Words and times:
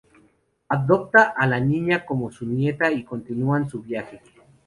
Adopta 0.69 1.35
a 1.37 1.45
la 1.45 1.59
niña 1.59 2.07
como 2.07 2.31
su 2.31 2.47
nieta 2.47 2.91
y 2.91 3.03
continúan 3.03 3.69
su 3.69 3.83
viaje. 3.83 4.19